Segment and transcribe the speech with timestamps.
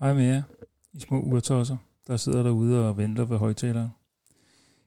[0.00, 0.42] Hej med jer,
[0.92, 3.88] I små urtosser, der sidder derude og venter ved højtaleren.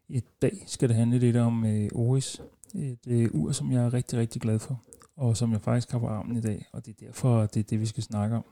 [0.07, 2.41] I dag skal det handle lidt om øh, Oris,
[2.75, 4.83] øh, et øh, ur, som jeg er rigtig, rigtig glad for,
[5.15, 7.63] og som jeg faktisk har på armen i dag, og det er derfor, det er
[7.63, 8.45] det, vi skal snakke om.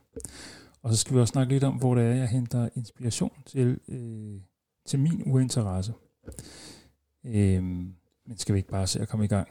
[0.81, 3.79] Og så skal vi også snakke lidt om, hvor det er, jeg henter inspiration til,
[3.87, 4.41] øh,
[4.85, 5.93] til min urinteresse.
[7.23, 9.47] Øh, men skal vi ikke bare se at komme i gang?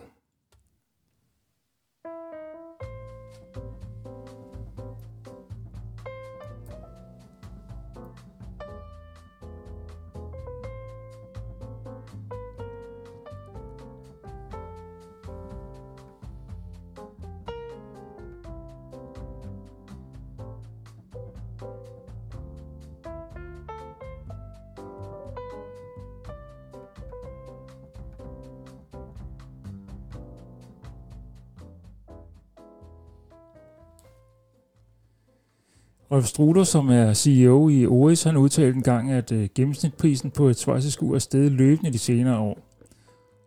[36.12, 40.48] Rolf Struder, som er CEO i Oris, han udtalte en gang, at øh, gennemsnitprisen på
[40.48, 42.58] et schweizisk ur er steget løbende de senere år.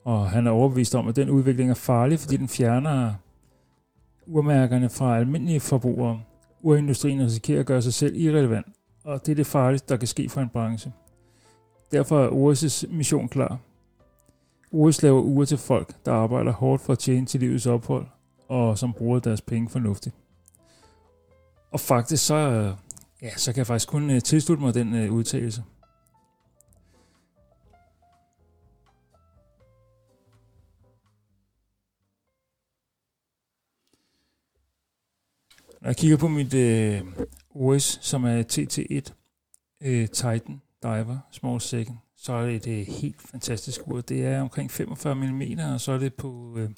[0.04, 3.14] Og han er overbevist om, at den udvikling er farlig, fordi den fjerner
[4.28, 6.22] urmærkerne fra almindelige forbrugere.
[6.62, 8.66] Urindustrien risikerer at gøre sig selv irrelevant,
[9.04, 10.92] og det er det farligste, der kan ske for en branche.
[11.92, 13.58] Derfor er Oris' mission klar.
[14.72, 18.06] Oris laver ure til folk, der arbejder hårdt for at tjene til livets ophold,
[18.48, 20.16] og som bruger deres penge fornuftigt.
[21.74, 22.36] Og faktisk så,
[23.22, 25.64] ja, så kan jeg faktisk kun øh, tilslutte mig den uh, udtalelse.
[35.82, 37.02] Når jeg kigger på mit øh,
[37.50, 39.14] OS, som er TT1
[39.82, 44.02] øh, Titan Diver Small Second, så er det et øh, helt fantastisk ur.
[44.02, 45.42] Det er omkring 45 mm,
[45.74, 46.70] og så er det på, Øh,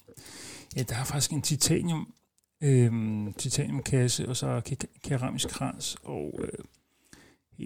[0.76, 2.12] ja, der er faktisk en titanium
[2.60, 6.64] øhm, titaniumkasse, og så keramisk krans, og øh,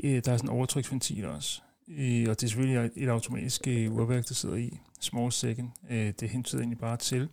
[0.04, 1.62] øh, der er sådan en overtryksventil også.
[1.88, 4.78] Øh, og det er selvfølgelig et automatisk øh, urværk, der sidder i.
[5.00, 5.68] Small second.
[5.90, 7.28] Øh, det hentyder egentlig bare til,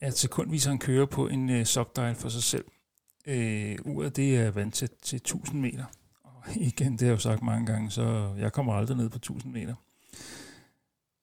[0.00, 2.64] at sekundviseren kører på en øh, subdial for sig selv.
[3.26, 5.84] Øh, uret det er vant til, til 1000 meter.
[6.22, 9.16] Og igen, det har jeg jo sagt mange gange, så jeg kommer aldrig ned på
[9.16, 9.74] 1000 meter.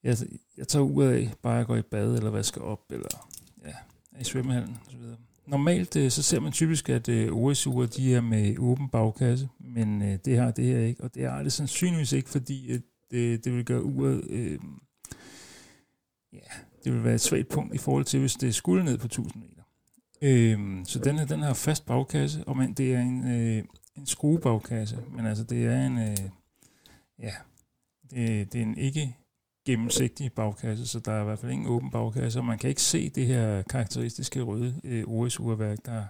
[0.02, 0.16] Jeg,
[0.56, 3.28] jeg tager uret af, bare jeg går i bad eller vasker op, eller
[3.64, 3.74] ja,
[4.20, 5.00] i svømmehallen osv.
[5.46, 10.02] Normalt øh, så ser man typisk, at øh, OS-ure de er med åben bagkasse, men
[10.02, 12.80] øh, det har det her ikke, og det er det sandsynligvis ikke, fordi at,
[13.10, 14.58] det, det vil gøre uret, øh,
[16.32, 16.38] ja,
[16.84, 19.42] det vil være et svagt punkt i forhold til, hvis det skulle ned på 1000
[19.42, 19.62] meter.
[20.22, 23.64] Øh, så den her, den har fast bagkasse, og men det er en, øh,
[23.96, 26.16] en skruebagkasse, men altså det er en, øh,
[27.18, 27.32] ja,
[28.10, 29.16] det, det er en ikke
[29.64, 32.82] gennemsigtig bagkasse, så der er i hvert fald ingen åben bagkasse, og man kan ikke
[32.82, 36.04] se det her karakteristiske røde øh, OS-urværk, der,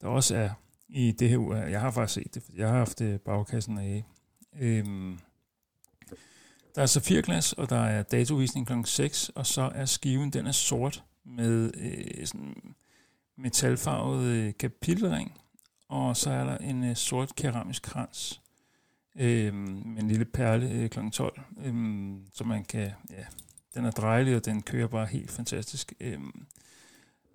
[0.00, 0.50] der også er
[0.88, 1.56] i det her ur.
[1.56, 4.04] Jeg har faktisk set det, for jeg har haft øh, bagkassen af.
[4.60, 5.18] Øhm,
[6.74, 8.72] der er så fire glas, og der er datovisning kl.
[8.84, 12.74] 6, og så er skiven, den er sort med øh, sådan
[13.36, 15.40] metalfarvet øh, kapitelring,
[15.88, 18.41] og så er der en øh, sort keramisk krans
[19.16, 20.98] øh, med en lille perle øh, kl.
[21.12, 21.74] 12, øh,
[22.32, 23.24] så man kan, ja,
[23.74, 25.92] den er drejelig, og den kører bare helt fantastisk.
[26.00, 26.18] Øh,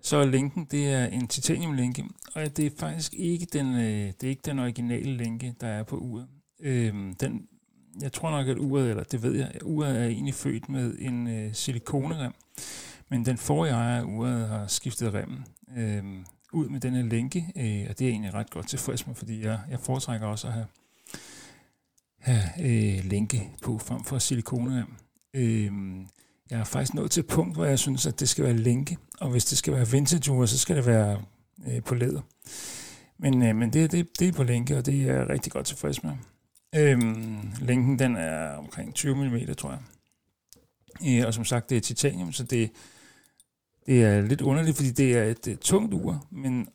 [0.01, 2.03] så linken, det er en titanium-linke,
[2.35, 5.83] og det er faktisk ikke den, øh, det er ikke den originale linke, der er
[5.83, 6.27] på uret.
[6.59, 7.47] Øh, den,
[8.01, 10.95] jeg tror nok, at uret, eller det ved jeg, at uret er egentlig født med
[10.99, 12.33] en øh, silikonerem,
[13.09, 15.45] men den forrige ejer af uret har skiftet remmen
[15.77, 16.03] øh,
[16.53, 19.45] ud med denne lænke, øh, og det er jeg egentlig ret godt tilfreds med, fordi
[19.45, 20.65] jeg, jeg foretrækker også at have
[22.19, 24.85] her øh, lænke på frem for silikone.
[25.33, 25.71] Øh,
[26.49, 28.97] jeg er faktisk nået til et punkt, hvor jeg synes, at det skal være lænke,
[29.19, 31.21] og hvis det skal være vintage så skal det være
[31.67, 32.21] øh, på læder.
[33.17, 35.65] Men, øh, men det, det, det er på lænke, og det er jeg rigtig godt
[35.65, 36.11] tilfreds med.
[36.75, 39.79] Øhm, lænken den er omkring 20 mm, tror jeg.
[41.07, 42.71] Øh, og som sagt, det er titanium, så det,
[43.85, 46.67] det er lidt underligt, fordi det er et, et tungt ur, men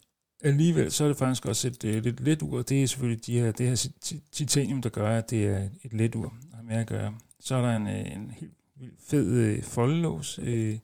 [0.43, 2.63] alligevel så er det faktisk også et et, lidt let ur.
[2.63, 3.89] Det er selvfølgelig de her, det her
[4.33, 7.15] titanium, der gør, at det er et let ur, der har med at gøre.
[7.41, 10.79] Så er der en, øh, en helt vildt fed øh, foldelås, øh,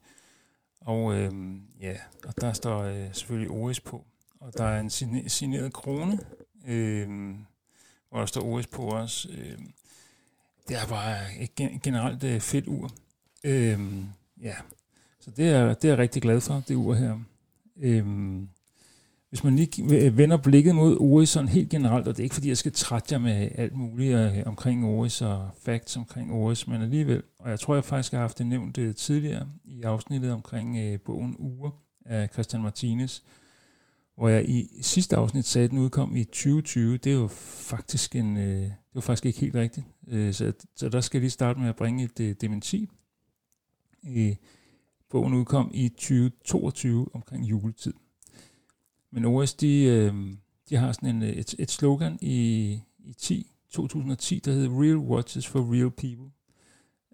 [0.80, 1.32] og øh,
[1.80, 1.96] ja,
[2.26, 4.04] og der står øh, selvfølgelig OS på.
[4.40, 4.90] Og der er en
[5.28, 6.18] signeret krone,
[6.66, 7.08] øh,
[8.10, 9.28] hvor der står OS på også.
[9.32, 9.58] Øh,
[10.68, 12.90] det er bare et generelt øh, fedt ur.
[13.44, 13.80] Øh,
[14.42, 14.54] ja,
[15.20, 17.18] så det er, det er jeg rigtig glad for, det ur her.
[17.76, 18.06] Øh,
[19.28, 22.48] hvis man lige vender blikket mod OS sådan helt generelt, og det er ikke fordi,
[22.48, 26.82] jeg skal trætte jer med alt muligt øh, omkring OS og facts omkring OS, men
[26.82, 30.78] alligevel, og jeg tror, jeg faktisk har haft det nævnt øh, tidligere i afsnittet omkring
[30.78, 31.70] øh, bogen Ure
[32.06, 33.20] af Christian Martinez,
[34.16, 36.96] hvor jeg i sidste afsnit sagde, at den udkom i 2020.
[36.96, 39.86] Det er jo faktisk, en, øh, det var faktisk ikke helt rigtigt.
[40.08, 42.88] Øh, så, så der skal jeg lige starte med at bringe et øh, dementi.
[44.08, 44.36] Øh,
[45.10, 47.92] bogen udkom i 2022 omkring juletid.
[49.12, 50.14] Men OS, de, øh,
[50.68, 55.46] de har sådan en, et, et slogan i, i 10, 2010, der hedder Real Watches
[55.46, 56.30] for Real People.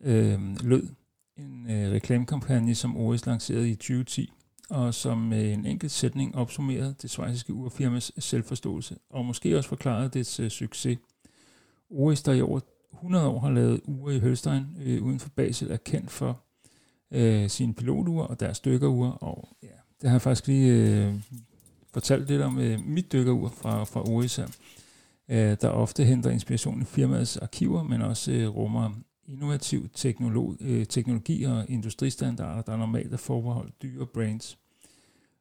[0.03, 0.89] Øh, lød
[1.37, 4.33] en øh, reklamekampagne, som OS lancerede i 2010
[4.71, 10.09] og som med en enkelt sætning opsummerede det svejsiske urfirmas selvforståelse, og måske også forklarede
[10.09, 10.99] dets øh, succes.
[11.91, 12.61] OS, der i over
[12.95, 16.41] 100 år har lavet ure i Hølstein øh, uden for Basel, er kendt for
[17.11, 19.69] øh, sine piloture og deres dykkerure, og ja,
[20.01, 21.15] det har jeg faktisk lige øh,
[21.95, 24.39] fortalte lidt om øh, mit dykkerur fra, fra OS
[25.29, 28.91] øh, der ofte henter inspiration i firmaets arkiver, men også øh, rummer
[29.27, 34.59] innovativ teknologi, øh, teknologi og industristandarder, der er normalt er forbeholdt dyre brands.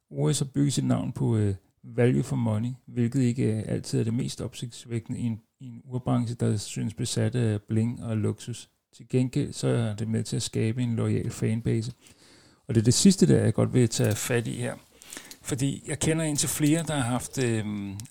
[0.09, 4.03] OS har bygget sit navn på øh, value for money, hvilket ikke øh, altid er
[4.03, 8.69] det mest opsigtsvækkende i en, i en urbranche, der synes besat af bling og luksus.
[8.95, 11.93] Til gengæld så er det med til at skabe en lojal fanbase.
[12.67, 14.75] Og det er det sidste, der jeg godt vil tage fat i her.
[15.43, 17.65] Fordi jeg kender en til flere, der har haft øh,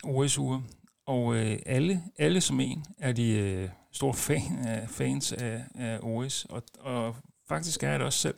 [0.05, 0.63] OS-ure,
[1.07, 5.99] og øh, alle, alle som en er de øh, store fan af, fans af, af
[6.03, 7.17] OS, og, og
[7.49, 8.35] faktisk er jeg det også selv.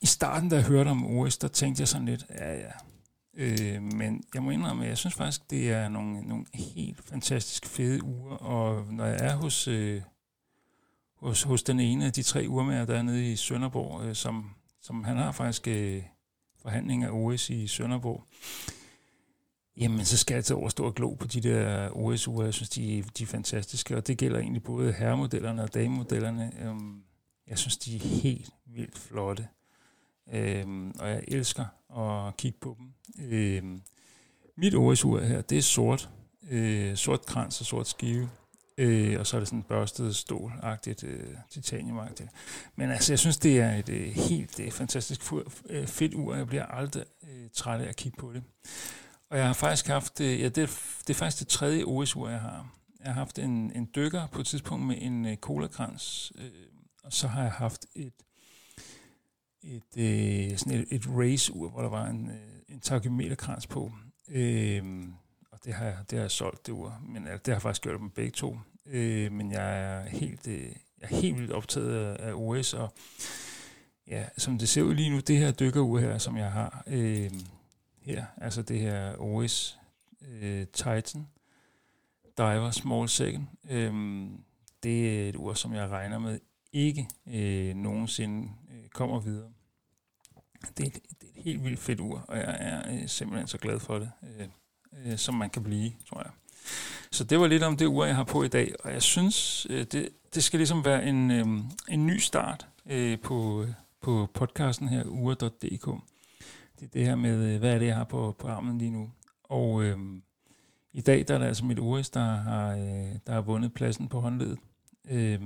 [0.00, 2.70] I starten, da jeg hørte om OS, der tænkte jeg sådan lidt, ja ja,
[3.34, 7.66] øh, men jeg må indrømme, at jeg synes faktisk, det er nogle, nogle helt fantastisk
[7.66, 10.02] fede uger, og når jeg er hos, øh,
[11.16, 14.50] hos, hos den ene af de tre urmager, der er nede i Sønderborg, øh, som,
[14.80, 16.02] som han har faktisk øh,
[16.62, 18.24] forhandling af OS i Sønderborg,
[19.76, 22.44] Jamen, så skal jeg til over stor glo på de der OS-uger.
[22.44, 26.52] Jeg synes, de, de er fantastiske, og det gælder egentlig både herremodellerne og damemodellerne.
[26.60, 27.02] Øhm,
[27.48, 29.48] jeg synes, de er helt vildt flotte,
[30.32, 31.64] øhm, og jeg elsker
[31.98, 32.92] at kigge på dem.
[33.28, 33.82] Øhm,
[34.56, 36.10] mit OS-ur her, det er sort.
[36.50, 38.30] Øh, sort krans og sort skive.
[38.82, 42.28] Øh, og så er det sådan børstet stål-agtigt, øh, titanium-agtigt.
[42.76, 45.32] Men altså, jeg synes, det er et øh, helt øh, fantastisk
[45.70, 46.34] øh, fedt ur.
[46.34, 48.42] Jeg bliver aldrig øh, træt af at kigge på det.
[49.30, 50.56] Og jeg har faktisk haft, øh, ja, det,
[51.06, 52.74] det er faktisk det tredje OS-ur, jeg har.
[53.04, 56.50] Jeg har haft en, en dykker på et tidspunkt med en øh, colakrans, øh,
[57.04, 58.12] og så har jeg haft et,
[59.62, 62.36] et, øh, sådan et, et race-ur, hvor der var en, øh,
[62.68, 63.92] en takometerkrans på.
[64.28, 65.04] Øh,
[65.52, 67.00] og det har, jeg, det har jeg solgt, det ur.
[67.08, 68.58] Men altså, det har jeg faktisk gjort med begge to.
[68.86, 70.62] Øh, men jeg er helt, øh,
[71.00, 72.92] jeg er helt vildt optaget af, af OS, og
[74.06, 77.30] ja, som det ser ud lige nu, det her dykkerur her, som jeg har, øh,
[78.00, 79.78] her, altså det her OS
[80.28, 81.26] øh, Titan
[82.36, 83.46] Diver Small Second.
[83.70, 83.92] øh,
[84.82, 86.40] det er et ur, som jeg regner med
[86.72, 89.52] ikke øh, nogensinde øh, kommer videre.
[90.76, 93.48] Det er, et, det er et helt vildt fedt ur, og jeg er øh, simpelthen
[93.48, 94.48] så glad for det, øh,
[94.92, 96.30] øh, som man kan blive, tror jeg.
[97.12, 99.66] Så det var lidt om det ur, jeg har på i dag, og jeg synes,
[99.70, 101.46] øh, det, det skal ligesom være en, øh,
[101.88, 103.68] en ny start øh, på, øh,
[104.00, 105.88] på podcasten her, ure.dk
[106.82, 108.90] det er det her med, øh, hvad er det, jeg har på, på armen lige
[108.90, 109.10] nu.
[109.42, 109.98] Og øh,
[110.92, 114.08] i dag der er det altså mit Uris, der har, øh, der har vundet pladsen
[114.08, 114.58] på håndledet.
[115.10, 115.40] Øh,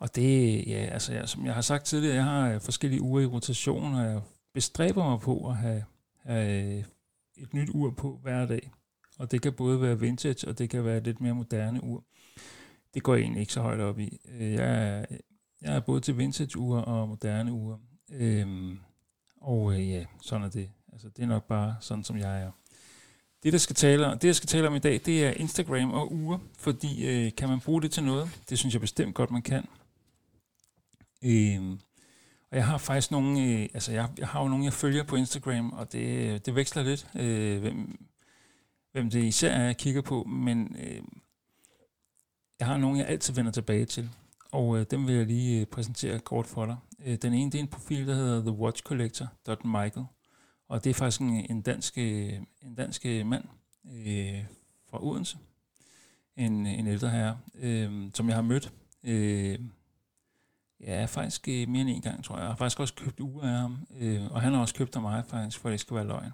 [0.00, 3.26] og det, ja, altså jeg, som jeg har sagt tidligere, jeg har forskellige uger i
[3.26, 4.20] rotation, og jeg
[4.54, 5.84] bestræber mig på at have,
[6.22, 6.84] have
[7.36, 8.70] et nyt ur på hver dag.
[9.18, 12.04] Og det kan både være vintage, og det kan være lidt mere moderne ur.
[12.94, 14.20] Det går jeg egentlig ikke så højt op i.
[14.34, 15.04] Øh, jeg er,
[15.62, 17.78] jeg er både til vintage ure og moderne ure.
[18.12, 18.78] Øhm,
[19.40, 20.70] og øh, ja, sådan er det.
[20.92, 22.50] Altså, det er nok bare sådan, som jeg er.
[23.42, 26.12] Det, der skal tale, det, jeg skal tale om i dag, det er Instagram og
[26.12, 28.40] uger, fordi øh, kan man bruge det til noget?
[28.48, 29.66] Det synes jeg bestemt godt, man kan.
[31.24, 31.78] Øh,
[32.50, 35.16] og jeg har faktisk nogle, øh, altså jeg, jeg har jo nogle, jeg følger på
[35.16, 37.98] Instagram, og det, øh, det veksler lidt, øh, hvem,
[38.94, 41.02] hvem det især er, jeg kigger på, men øh,
[42.58, 44.10] jeg har nogle, jeg altid vender tilbage til,
[44.52, 46.76] og øh, dem vil jeg lige øh, præsentere kort for dig.
[47.04, 50.06] Øh, den ene det er en profil, der hedder thewatchcollector.michael,
[50.68, 52.32] og det er faktisk en, en dansk, øh,
[52.62, 53.44] en dansk øh, mand
[53.92, 54.44] øh,
[54.90, 55.38] fra Odense,
[56.36, 58.72] en, øh, en ældre herre, øh, som jeg har mødt.
[59.02, 59.58] Øh,
[60.80, 62.42] ja, faktisk øh, mere end en gang, tror jeg.
[62.42, 65.02] Jeg har faktisk også købt uger af ham, øh, og han har også købt af
[65.02, 66.32] mig, faktisk, for det skal være løgn.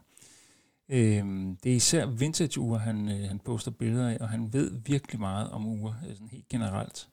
[0.93, 1.25] Øh,
[1.65, 5.51] det er især vintage-ure, han, øh, han poster billeder af, og han ved virkelig meget
[5.51, 7.09] om ure, øh, sådan helt generelt.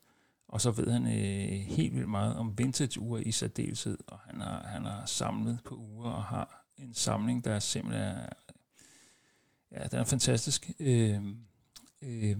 [0.47, 4.63] Og så ved han øh, helt vildt meget om vintage-ure i særdeleshed, og han har,
[4.67, 8.29] han har samlet på ure og har en samling, der er simpelthen er,
[9.71, 10.71] ja, den er fantastisk.
[10.79, 11.21] Øh,
[12.01, 12.37] øh,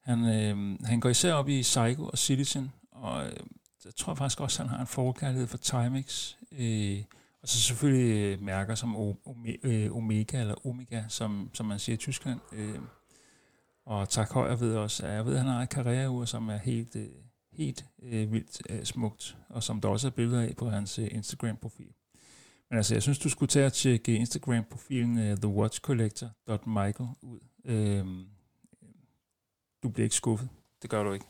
[0.00, 3.36] han, øh, han går især op i Psycho og Citizen, og øh,
[3.84, 6.34] jeg tror faktisk også, at han har en forkærlighed for Timex.
[6.52, 7.02] Øh,
[7.44, 8.96] og så selvfølgelig øh, mærker som
[9.62, 12.40] øh, Omega, eller Omega, som, som man siger i Tyskland.
[12.52, 12.78] Øh,
[13.86, 16.56] og Tak Højer ved også, at jeg ved, at han har et karriereur, som er
[16.56, 16.96] helt,
[17.52, 21.92] helt vildt smukt, og som der også er billeder af på hans Instagram-profil.
[22.70, 27.40] Men altså, jeg synes, du skulle tage og tjekke Instagram-profilen uh, thewatchcollector.michael ud.
[27.64, 28.06] Øh,
[29.82, 30.48] du bliver ikke skuffet.
[30.82, 31.26] Det gør du ikke.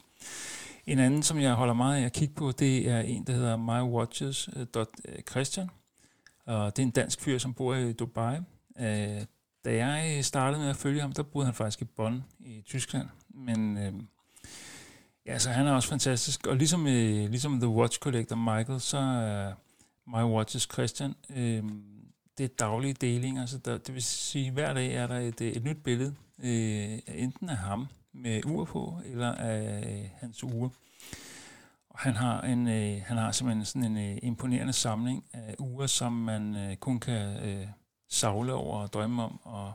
[0.87, 3.57] En anden, som jeg holder meget af at kigge på, det er en, der hedder
[3.57, 5.71] mywatches.christian.
[6.47, 8.37] Og det er en dansk fyr, som bor i Dubai.
[8.81, 9.25] Øh,
[9.65, 12.63] da jeg øh, startede med at følge ham, der boede han faktisk i Bonn i
[12.67, 13.09] Tyskland.
[13.29, 13.93] Men øh,
[15.27, 16.47] ja, så han er også fantastisk.
[16.47, 19.53] Og ligesom, øh, ligesom The Watch Collector Michael, så er
[20.07, 21.63] My Watches Christian, øh,
[22.39, 23.47] det er daglige delinger.
[23.47, 26.15] Så der, det vil sige, at hver dag er der et, øh, et nyt billede,
[26.39, 30.71] øh, enten af ham med ur på, eller af øh, hans ure.
[31.95, 35.89] Og han har, en, øh, han har simpelthen sådan en øh, imponerende samling af ure,
[35.89, 37.67] som man øh, kun kan øh,
[38.09, 39.73] savle over og drømme om, og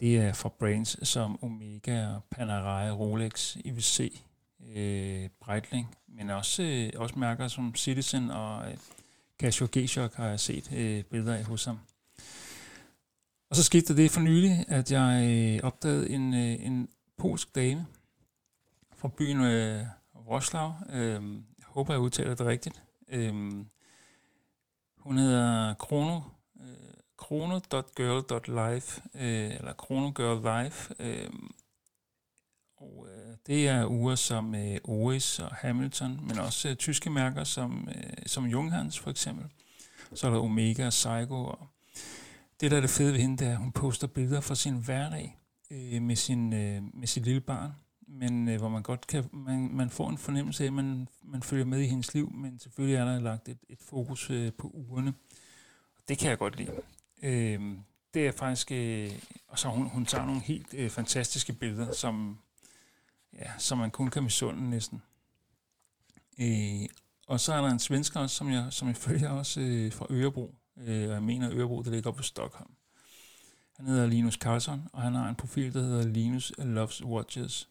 [0.00, 4.22] det er fra brands som Omega, Panerai, Rolex, IWC,
[4.74, 8.76] øh, Breitling, men også, øh, også mærker som Citizen og øh,
[9.40, 11.78] Casio G-Shock har jeg set øh, billeder af hos ham.
[13.50, 17.86] Og så skete det for nylig, at jeg øh, opdagede en, øh, en polsk dame
[18.96, 19.86] fra byen øh,
[20.28, 20.74] Roslav.
[20.90, 21.22] Øh,
[21.58, 22.82] jeg håber, jeg udtaler det rigtigt.
[23.08, 23.34] Øh,
[24.98, 26.20] hun hedder Krono,
[26.60, 30.72] øh, krono.girl.life, øh, eller kronogirl.live.
[30.98, 31.30] Øh,
[32.76, 37.44] og øh, det er uger som øh, OS og Hamilton, men også øh, tyske mærker
[37.44, 39.46] som, øh, som Junghans for eksempel.
[40.14, 41.44] Så er der Omega og Psycho.
[41.44, 41.68] Og
[42.60, 44.76] det, der er det fede ved hende, det er, at hun poster billeder fra sin
[44.76, 45.38] hverdag
[45.70, 47.72] øh, med, sin, øh, med sit lille barn,
[48.12, 51.42] men øh, hvor man godt kan, man, man får en fornemmelse af, at man, man
[51.42, 54.70] følger med i hendes liv, men selvfølgelig er der lagt et, et fokus øh, på
[54.74, 55.14] ugerne.
[55.96, 56.72] Og det kan jeg godt lide.
[57.22, 57.76] Øh,
[58.14, 59.10] det er faktisk, øh,
[59.48, 62.38] og så hun, hun tager nogle helt øh, fantastiske billeder, som,
[63.32, 65.02] ja, som man kun kan misunde næsten.
[66.40, 66.88] Øh,
[67.26, 70.06] og så er der en svensker også, som jeg, som jeg følger også øh, fra
[70.10, 72.70] Ørebro, øh, og jeg mener Ørebro, der ligger oppe på Stockholm.
[73.76, 77.68] Han hedder Linus Carlson, og han har en profil, der hedder Linus Loves Watches.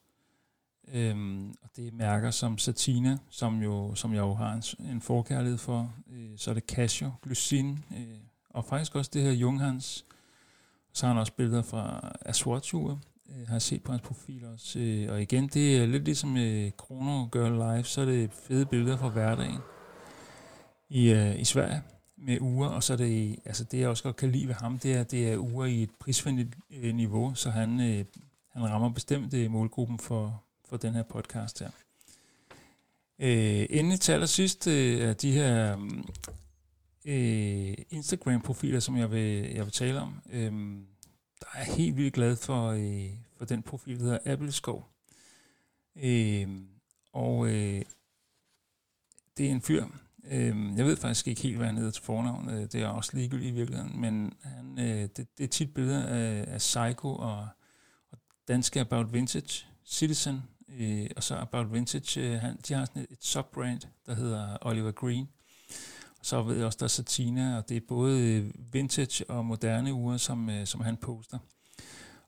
[0.93, 5.01] Øhm, og det er mærker som Satina, som, jo, som jeg jo har en, en
[5.01, 5.93] forkærlighed for.
[6.11, 8.17] Øh, så er det Casio, Glycin, øh,
[8.49, 10.05] og faktisk også det her Junghans.
[10.93, 14.79] Så har han også billeder fra Aswatch-ure, øh, har jeg set på hans profil også.
[14.79, 18.65] Øh, og igen, det er lidt ligesom øh, Chrono Girl Live, så er det fede
[18.65, 19.59] billeder fra hverdagen
[20.89, 21.81] i, øh, i Sverige
[22.17, 24.79] med uger, og så er det, altså det jeg også godt kan lide ved ham,
[24.79, 28.05] det er, det er uger i et prisvenligt øh, niveau, så han, øh,
[28.49, 31.69] han rammer bestemt øh, målgruppen for, for den her podcast her.
[33.19, 36.05] Øh, endelig til allersidst øh, er de her mm,
[37.05, 40.21] øh, Instagram-profiler, som jeg vil, jeg vil tale om.
[40.31, 40.51] Øh,
[41.39, 44.89] der er jeg helt vildt glad for, øh, for den profil, der hedder Appleskov.
[45.95, 46.47] Øh,
[47.13, 47.81] og øh,
[49.37, 49.85] det er en fyr,
[50.23, 53.11] øh, jeg ved faktisk ikke helt, hvad han hedder til fornavn, øh, det er også
[53.13, 57.47] ligegyldigt i virkeligheden, men han, øh, det, det er tit billeder af, af Psycho og,
[58.11, 60.41] og danske About Vintage, Citizen,
[60.79, 64.57] øh, og så About Vintage, øh, han, de har sådan et, et subbrand, der hedder
[64.61, 65.27] Oliver Green,
[66.21, 69.93] så ved jeg også, der er Satina, og det er både øh, vintage og moderne
[69.93, 71.37] ure, som, øh, som han poster.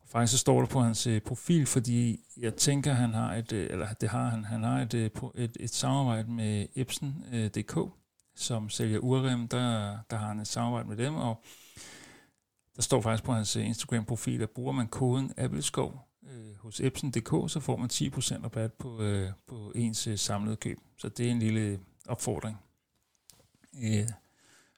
[0.01, 3.51] Og faktisk så står der på hans øh, profil, fordi jeg tænker, han har et,
[3.51, 7.83] øh, eller det har han, han har et, øh, et, et samarbejde med Epson.dk, øh,
[8.35, 11.43] som sælger urrem, der, der har han et samarbejde med dem, og
[12.75, 17.59] der står faktisk på hans Instagram-profil, at bruger man koden Appleskov øh, hos Epson.dk, så
[17.59, 20.77] får man 10% rabat på, øh, på ens øh, samlede køb.
[20.97, 22.57] Så det er en lille opfordring
[23.81, 24.09] øh,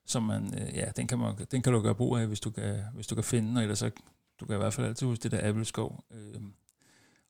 [0.06, 2.50] som man, øh, ja, den kan, man, den kan du gøre brug af, hvis du
[2.50, 3.92] kan, hvis du kan finde den, eller så
[4.40, 6.04] du kan i hvert fald altid huske det der Apple-skov.
[6.12, 6.42] Øh,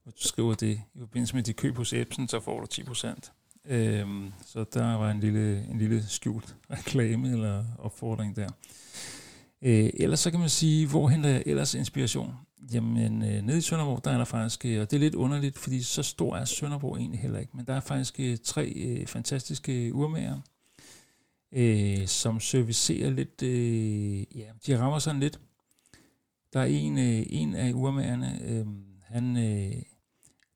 [0.04, 3.32] hvis du skriver det i forbindelse med dit køb hos Epson, så får du 10%.
[3.66, 4.08] Øh,
[4.46, 8.50] så der var en lille, en lille skjult reklame eller opfordring der.
[9.62, 12.34] Øh, ellers så kan man sige, hvor henter jeg ellers inspiration?
[12.74, 15.58] Jamen, øh, nede i Sønderborg, der er der faktisk, øh, og det er lidt underligt,
[15.58, 19.08] fordi så stor er Sønderborg egentlig heller ikke, men der er faktisk øh, tre øh,
[19.08, 20.40] fantastiske urmager,
[21.52, 25.40] øh, som servicerer lidt, øh, ja, de rammer sådan lidt.
[26.54, 28.66] Der er en, øh, en af urmagerne, øh,
[29.04, 29.82] han, øh,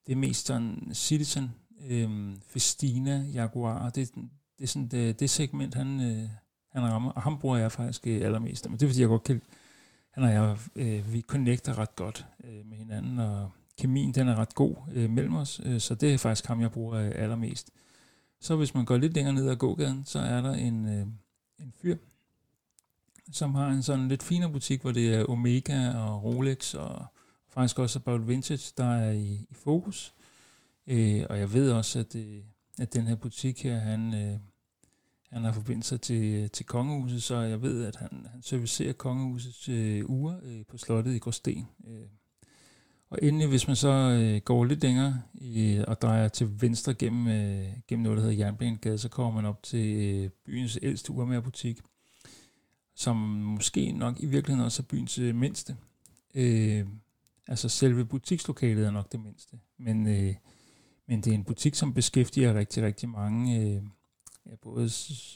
[0.07, 1.51] det er mest sådan Citizen,
[1.89, 4.15] øh, Festina, Jaguar, det,
[4.57, 6.29] det er sådan det, det segment, han, øh,
[6.71, 8.69] han rammer, og ham bruger jeg faktisk øh, allermest.
[8.69, 9.41] Men det er fordi, jeg godt kan,
[10.11, 14.35] han og jeg, øh, vi connecter ret godt øh, med hinanden, og kemien den er
[14.35, 17.69] ret god øh, mellem os, øh, så det er faktisk ham, jeg bruger øh, allermest.
[18.41, 21.07] Så hvis man går lidt længere ned ad gågaden, så er der en, øh,
[21.59, 21.95] en fyr,
[23.31, 27.05] som har en sådan lidt finere butik, hvor det er Omega og Rolex og
[27.49, 30.13] faktisk også About Vintage, der er i, i fokus.
[30.87, 32.41] Øh, og jeg ved også, at, øh,
[32.79, 34.39] at den her butik her, han, øh,
[35.31, 40.09] han har forbindelse til, til kongehuset, så jeg ved, at han, han servicerer kongehusets øh,
[40.09, 41.67] uger øh, på slottet i Gråsten.
[41.87, 42.07] Øh.
[43.09, 47.27] Og endelig, hvis man så øh, går lidt længere øh, og drejer til venstre gennem,
[47.27, 51.79] øh, gennem noget, der hedder Jernbanegade, så kommer man op til øh, byens ældste urmagerbutik,
[52.95, 55.77] som måske nok i virkeligheden også er byens øh, mindste.
[56.35, 56.85] Øh,
[57.47, 60.35] altså selve butikslokalet er nok det mindste, men, øh,
[61.07, 63.75] men det er en butik, som beskæftiger rigtig, rigtig mange...
[63.75, 63.81] Øh,
[64.45, 64.89] ja, både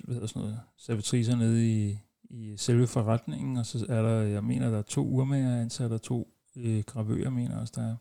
[0.03, 4.43] hvad hedder sådan noget, servitriser nede i, i selve forretningen, og så er der, jeg
[4.43, 7.95] mener, der er to urmager ansat, og to øh, gravører, mener også, der er.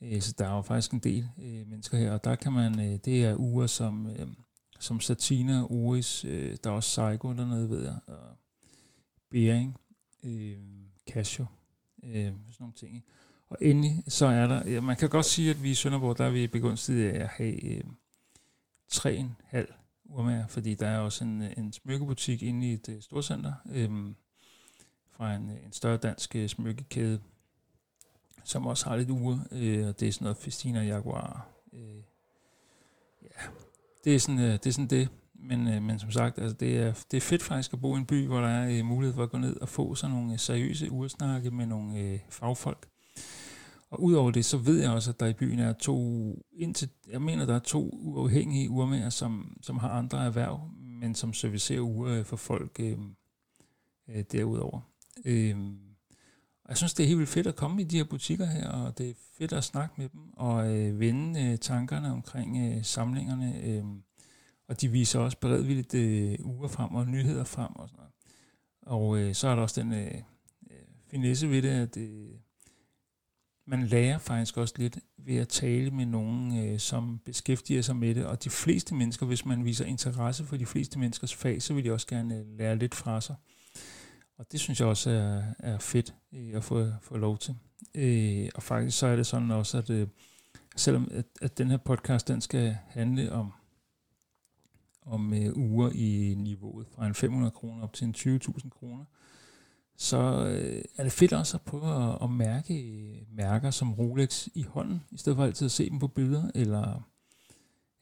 [0.00, 2.80] Øh, så der er jo faktisk en del øh, mennesker her, og der kan man,
[2.80, 4.26] øh, det er uger som, øh,
[4.80, 8.36] som Satina, Oris, øh, der er også Saigo dernede, ved jeg, og
[9.30, 9.76] Bering,
[10.24, 10.58] øh,
[11.10, 11.46] Casio,
[12.04, 13.04] øh, sådan nogle ting.
[13.48, 16.24] Og endelig så er der, ja, man kan godt sige, at vi i Sønderborg, der
[16.24, 17.84] er vi begunstiget af at have øh,
[18.92, 19.77] 3,5
[20.08, 24.16] urmager, fordi der er også en, øh, en smykkebutik inde i et uh, storcenter øhm,
[25.10, 27.20] fra en, øh, en større dansk uh, smykkekæde,
[28.44, 31.48] som også har lidt ure, øh, og det er sådan noget Festina Jaguar.
[31.72, 32.02] Øh,
[33.22, 33.46] ja,
[34.04, 35.08] det er sådan, øh, det er sådan det.
[35.34, 37.98] Men, øh, men som sagt, altså det, er, det er fedt faktisk at bo i
[37.98, 40.38] en by, hvor der er øh, mulighed for at gå ned og få sådan nogle
[40.38, 42.88] seriøse ursnakke med nogle øh, fagfolk.
[43.90, 45.98] Og udover det, så ved jeg også, at der i byen er to,
[46.52, 51.32] indtil, jeg mener, der er to uafhængige urmager, som, som har andre erhverv, men som
[51.32, 52.98] servicerer uger for folk øh,
[54.08, 54.80] øh, derudover.
[55.24, 55.56] Øh,
[56.68, 58.98] jeg synes, det er helt vildt fedt at komme i de her butikker her, og
[58.98, 63.62] det er fedt at snakke med dem, og øh, vende øh, tankerne omkring øh, samlingerne.
[63.64, 63.84] Øh,
[64.68, 68.12] og de viser også beredvilligt øh, uger frem og nyheder frem og sådan noget.
[68.82, 70.14] Og øh, så er der også den øh,
[70.70, 70.76] øh
[71.10, 72.30] finesse ved det, at øh,
[73.68, 78.14] man lærer faktisk også lidt ved at tale med nogen, øh, som beskæftiger sig med
[78.14, 78.26] det.
[78.26, 81.84] Og de fleste mennesker, hvis man viser interesse for de fleste menneskers fag, så vil
[81.84, 83.36] de også gerne øh, lære lidt fra sig.
[84.38, 87.54] Og det synes jeg også er, er fedt øh, at få, få lov til.
[87.94, 90.08] Øh, og faktisk så er det sådan også, at øh,
[90.76, 93.52] selvom at, at den her podcast, den skal handle om
[95.02, 99.04] om øh, uger i niveauet fra en 500 kroner op til en 20.000 kroner,
[100.00, 104.48] så øh, er det fedt også at prøve at, at mærke øh, mærker som Rolex
[104.54, 107.08] i hånden, i stedet for altid at se dem på billeder, eller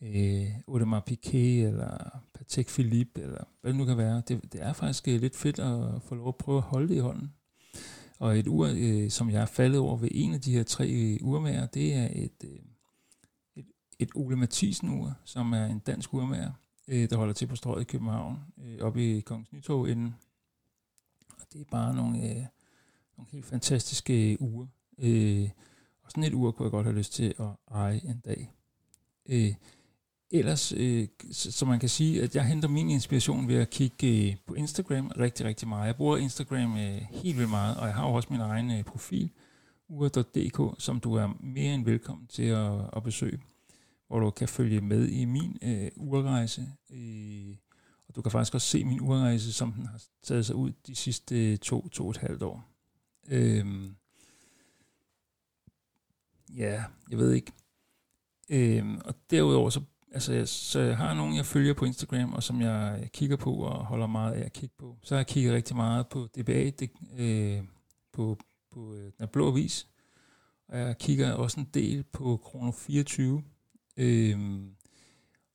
[0.02, 4.22] øh, Audemars Piguet, eller Patek Philippe, eller hvad det nu kan være.
[4.28, 6.94] Det, det er faktisk øh, lidt fedt at få lov at prøve at holde det
[6.94, 7.32] i hånden.
[8.18, 10.88] Og et ur, øh, som jeg er faldet over ved en af de her tre
[10.88, 12.59] øh, urmager, det er et, øh,
[13.56, 13.66] et,
[13.98, 16.52] et Ole Mathisen ur, som er en dansk urmager,
[16.88, 20.14] øh, der holder til på strøget i København, øh, oppe i Kongens Nytorv inden
[21.57, 22.45] det er bare nogle, øh,
[23.16, 24.66] nogle helt fantastiske øh, uger.
[24.99, 25.49] Øh,
[26.03, 28.53] og sådan et ur kunne jeg godt have lyst til at eje en dag.
[29.29, 29.55] Øh,
[30.31, 34.31] ellers, øh, så, så man kan sige, at jeg henter min inspiration ved at kigge
[34.31, 35.87] øh, på Instagram rigtig, rigtig meget.
[35.87, 38.85] Jeg bruger Instagram øh, helt vildt meget, og jeg har jo også min egen øh,
[38.85, 39.31] profil,
[39.88, 43.40] ur.dk, som du er mere end velkommen til at, at besøge,
[44.09, 46.73] hvor du kan følge med i min øh, urrejse.
[46.90, 47.57] Øh,
[48.16, 51.52] du kan faktisk også se min urrejse, som den har taget sig ud de sidste
[51.52, 52.64] øh, to, to og et halvt år.
[53.29, 53.96] Øhm,
[56.57, 57.52] ja, jeg ved ikke.
[58.48, 59.81] Øhm, og derudover, så,
[60.12, 63.55] altså, jeg, så jeg har nogen, jeg følger på Instagram, og som jeg kigger på
[63.55, 64.98] og holder meget af at kigge på.
[65.02, 67.64] Så har jeg kigget rigtig meget på DBA, det, øh,
[68.12, 68.38] på,
[68.72, 69.88] på øh, den blå vis.
[70.68, 73.42] Og jeg kigger også en del på Krono 24.
[73.96, 74.70] Øhm,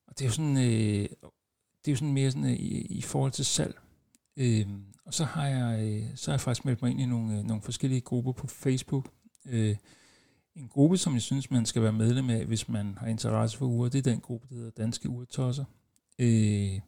[0.08, 1.10] og det er jo sådan, øh,
[1.86, 3.80] det er jo sådan mere sådan, øh, i, i forhold til salg.
[4.38, 7.38] Øhm, og så har jeg øh, så har jeg faktisk meldt mig ind i nogle,
[7.38, 9.10] øh, nogle forskellige grupper på Facebook.
[9.46, 9.76] Øh,
[10.56, 13.66] en gruppe, som jeg synes, man skal være medlem af, hvis man har interesse for
[13.66, 15.66] uger, det er den gruppe, der hedder Danske Urtosser.
[16.20, 16.80] Øh,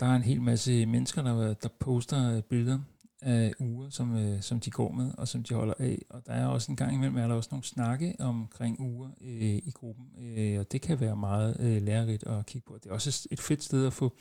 [0.00, 2.78] der er en hel masse mennesker, der, der poster billeder
[3.26, 5.98] øh, uger, som, øh, som de går med, og som de holder af.
[6.10, 9.56] Og der er også en gang imellem, er der også nogle snakke omkring uger øh,
[9.56, 12.78] i gruppen, øh, og det kan være meget øh, lærerigt at kigge på.
[12.82, 14.12] Det er også et fedt sted at få,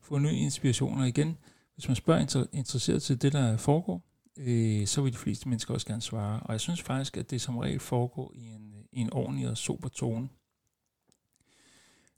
[0.00, 1.36] få nye inspirationer igen.
[1.74, 4.02] Hvis man spørger inter- interesseret til det, der foregår,
[4.36, 6.40] øh, så vil de fleste mennesker også gerne svare.
[6.40, 9.56] Og jeg synes faktisk, at det som regel foregår i en, i en ordentlig og
[9.56, 10.28] sober tone.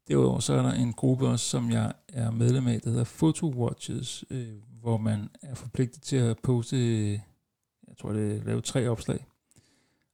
[0.08, 3.48] Derudover så er der en gruppe også, som jeg er medlem af, der hedder Photo
[3.48, 4.52] Watches, øh,
[4.86, 6.76] hvor man er forpligtet til at poste,
[7.88, 9.26] jeg tror det er lave tre opslag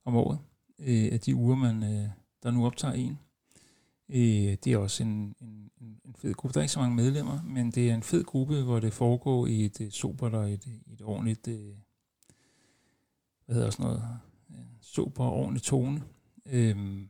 [0.05, 0.39] om året,
[0.79, 2.09] øh, af de uger, man, øh,
[2.43, 3.19] der nu optager en.
[4.09, 6.55] Øh, det er også en, en, en fed gruppe.
[6.55, 9.47] Der er ikke så mange medlemmer, men det er en fed gruppe, hvor det foregår
[9.47, 11.75] i et øh, sobert og et, et ordentligt, øh,
[13.47, 14.03] hvad hedder sådan noget,
[14.51, 16.03] øh, sober og ordentlig tone.
[16.47, 17.03] Øh,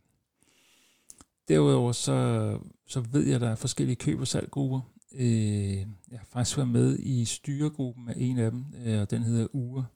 [1.48, 4.80] derudover så, så ved jeg, at der er forskellige køb- og salggrupper.
[5.14, 5.78] Øh,
[6.10, 9.46] jeg har faktisk været med i styregruppen af en af dem, øh, og den hedder
[9.52, 9.86] URE.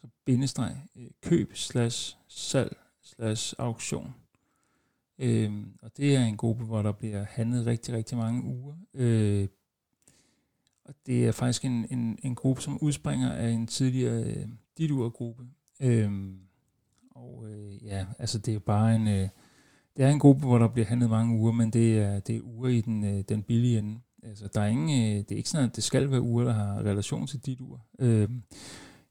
[0.00, 4.14] Så bindestreg, øh, køb slash salg slash auktion.
[5.18, 8.74] Øh, og det er en gruppe, hvor der bliver handlet rigtig, rigtig mange uger.
[8.94, 9.48] Øh,
[10.84, 14.90] og det er faktisk en, en, en gruppe, som udspringer af en tidligere øh, dit
[14.90, 15.46] gruppe
[15.80, 16.32] Øh,
[17.10, 19.08] og øh, ja, altså det er bare en...
[19.08, 19.28] Øh,
[19.96, 22.40] det er en gruppe, hvor der bliver handlet mange uger, men det er, det er
[22.42, 24.00] uger i den, øh, den billige ende.
[24.22, 26.52] Altså, der er ingen, øh, det er ikke sådan, at det skal være uger, der
[26.52, 27.86] har relation til dit ur.
[27.98, 28.28] Øh,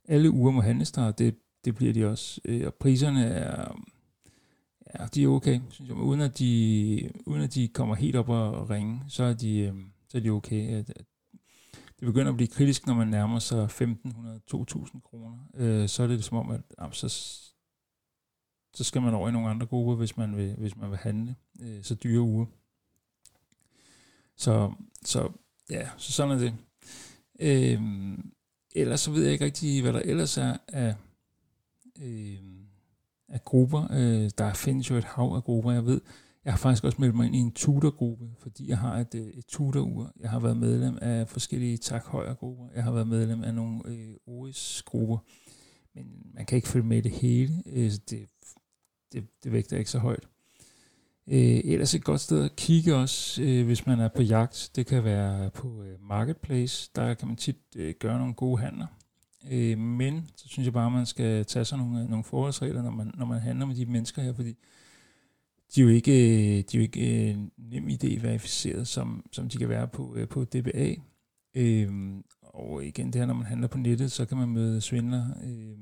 [0.07, 2.41] alle uger må handles der, og det, det bliver de også.
[2.45, 3.81] Øh, og priserne er,
[4.99, 5.97] ja, de er okay, synes jeg.
[5.97, 9.73] Uden at de, uden at de kommer helt op og ringe, så er de, øh,
[10.09, 10.67] så er de okay.
[10.67, 11.05] At, at
[11.99, 15.37] det begynder at blive kritisk, når man nærmer sig 1.500-2.000 kroner.
[15.55, 17.09] Øh, så er det som om, at jamen, så,
[18.73, 21.35] så skal man over i nogle andre grupper, hvis man vil, hvis man vil handle
[21.61, 22.45] øh, så dyre uger.
[24.39, 24.71] Så,
[25.05, 25.29] så
[25.69, 26.53] ja, så sådan er det.
[27.39, 28.31] Øhm,
[28.75, 30.95] ellers så ved jeg ikke rigtig, hvad der ellers er af,
[32.01, 32.65] øhm,
[33.29, 33.87] af grupper.
[33.91, 36.01] Øh, der findes jo et hav af grupper, jeg ved.
[36.45, 39.27] Jeg har faktisk også meldt mig ind i en tutorgruppe, fordi jeg har et, øh,
[39.27, 40.11] et tutorur.
[40.19, 42.67] Jeg har været medlem af forskellige tak grupper.
[42.75, 45.17] Jeg har været medlem af nogle øh, OS-grupper.
[45.95, 47.63] Men man kan ikke følge med i det hele.
[47.65, 48.29] Øh, det,
[49.11, 50.27] det, det vægter ikke så højt.
[51.31, 54.71] Øh, ellers et godt sted at kigge også, øh, hvis man er på jagt.
[54.75, 56.91] Det kan være på øh, Marketplace.
[56.95, 58.85] Der kan man tit øh, gøre nogle gode handler.
[59.51, 62.91] Øh, men så synes jeg bare, at man skal tage sig nogle, nogle forholdsregler, når
[62.91, 64.55] man, når man handler med de mennesker her, fordi
[65.75, 69.49] de er jo ikke, øh, de er jo ikke øh, nem idé verificeret, som, som
[69.49, 70.95] de kan være på, øh, på DBA.
[71.55, 71.89] Øh,
[72.41, 75.77] og igen, det her, når man handler på nettet, så kan man møde svindler, øh,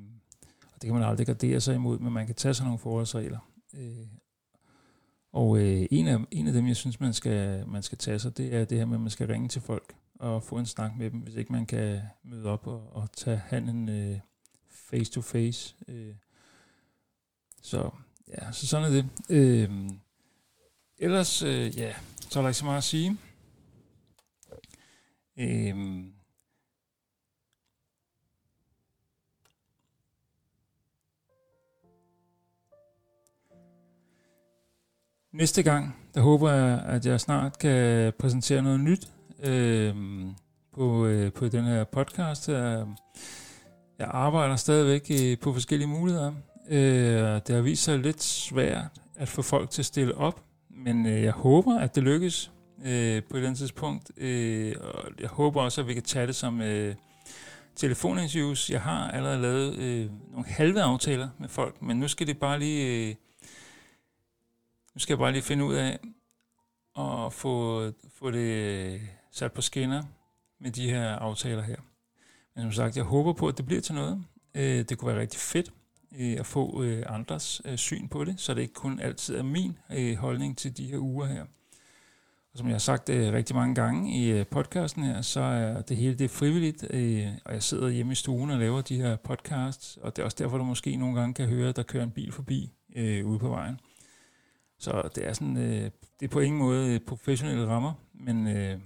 [0.73, 3.39] og det kan man aldrig gardere sig imod, men man kan tage sig nogle forholdsregler.
[3.73, 4.07] Øh,
[5.37, 8.37] og øh, en, af, en af dem, jeg synes, man skal, man skal tage sig,
[8.37, 10.97] det er det her med, at man skal ringe til folk og få en snak
[10.97, 14.19] med dem, hvis ikke man kan møde op og, og tage handen øh,
[14.71, 15.75] face to face.
[15.87, 16.15] Øh.
[17.61, 17.89] Så
[18.27, 19.09] ja, så sådan er det.
[19.29, 19.89] Øh,
[20.97, 23.17] ellers, øh, ja, så er der ikke så meget at sige.
[25.37, 26.05] Øh,
[35.33, 39.07] Næste gang, der håber jeg, at jeg snart kan præsentere noget nyt
[39.43, 39.95] øh,
[40.75, 42.49] på, øh, på den her podcast.
[42.49, 42.85] Jeg,
[43.99, 46.33] jeg arbejder stadigvæk øh, på forskellige muligheder.
[46.69, 48.85] Øh, det har vist sig lidt svært
[49.15, 52.51] at få folk til at stille op, men øh, jeg håber, at det lykkes
[52.85, 54.11] øh, på et eller andet tidspunkt.
[54.17, 56.95] Øh, og jeg håber også, at vi kan tage det som øh,
[57.75, 58.69] telefoninterviews.
[58.69, 62.59] Jeg har allerede lavet øh, nogle halve aftaler med folk, men nu skal det bare
[62.59, 63.09] lige...
[63.09, 63.15] Øh,
[64.97, 65.99] nu skal jeg bare lige finde ud af
[66.99, 67.81] at få,
[68.13, 70.03] få det øh, sat på skinner
[70.59, 71.75] med de her aftaler her.
[72.55, 74.23] Men som sagt, jeg håber på, at det bliver til noget.
[74.55, 75.73] Øh, det kunne være rigtig fedt
[76.19, 79.77] øh, at få andres syn på det, så det ikke kun altid er min
[80.15, 81.41] holdning til de her uger her.
[82.53, 86.15] Og som jeg har sagt rigtig mange gange i podcasten her, så er det hele
[86.15, 86.83] det er frivilligt,
[87.45, 90.37] og jeg sidder hjemme i stuen og laver de her podcasts, og det er også
[90.39, 92.73] derfor, du måske nogle gange kan høre, at der kører en bil forbi
[93.23, 93.79] ude på vejen.
[94.79, 98.79] Så det er sådan, øh, det er på ingen måde øh, professionelle rammer, men, øh,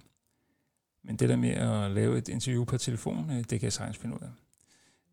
[1.03, 3.97] men det der med at lave et interview på telefon, øh, det kan jeg sagtens
[3.97, 4.31] finde ud af.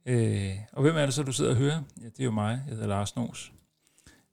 [0.07, 1.83] Øh, og hvem er det så, du sidder og hører?
[2.01, 2.62] Ja, det er jo mig.
[2.67, 3.53] Jeg hedder Lars Nås.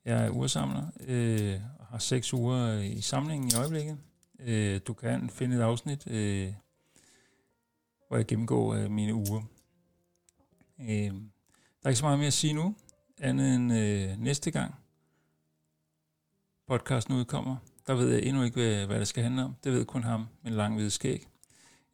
[0.05, 3.97] Jeg er ursamler øh, og har seks uger øh, i samlingen i øjeblikket.
[4.39, 6.53] Øh, du kan finde et afsnit, øh,
[8.07, 9.41] hvor jeg gennemgår øh, mine uger.
[10.79, 12.75] Øh, der er ikke så meget mere at sige nu,
[13.17, 14.75] andet end øh, næste gang
[16.67, 17.55] podcasten udkommer.
[17.87, 19.55] Der ved jeg endnu ikke, hvad, det skal handle om.
[19.63, 21.27] Det ved kun ham min lang hvide skæg.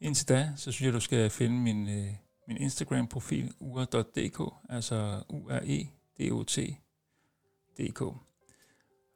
[0.00, 2.14] Indtil da, så synes jeg, du skal finde min, øh,
[2.48, 6.58] min Instagram-profil, ure.dk, altså u r e d o t
[7.78, 8.02] dk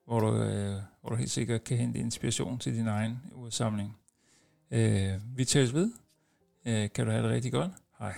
[0.07, 3.97] hvor du, øh, hvor du helt sikkert kan hente inspiration til din egen ursamling.
[4.71, 5.93] Øh, vi tales ved.
[6.67, 7.71] Øh, kan du have det rigtig godt.
[7.99, 8.15] Hej.